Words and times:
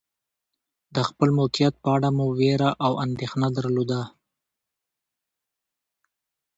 د 0.95 0.97
خپل 1.09 1.29
موقعیت 1.39 1.73
په 1.83 1.87
اړه 1.95 2.09
مو 2.17 2.25
وېره 2.39 2.71
او 2.85 2.91
اندېښنه 3.05 3.47
درلوده. 3.57 4.01